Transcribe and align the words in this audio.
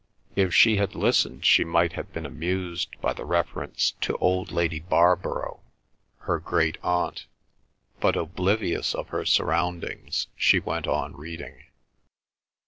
If 0.35 0.51
she 0.51 0.77
had 0.77 0.95
listened, 0.95 1.45
she 1.45 1.63
might 1.63 1.93
have 1.93 2.11
been 2.11 2.25
amused 2.25 2.99
by 3.01 3.13
the 3.13 3.23
reference 3.23 3.91
to 4.01 4.17
old 4.17 4.51
Lady 4.51 4.79
Barborough, 4.79 5.59
her 6.21 6.39
great 6.39 6.79
aunt, 6.81 7.27
but, 7.99 8.15
oblivious 8.15 8.95
of 8.95 9.09
her 9.09 9.25
surroundings, 9.25 10.25
she 10.35 10.59
went 10.59 10.87
on 10.87 11.15
reading. 11.15 11.65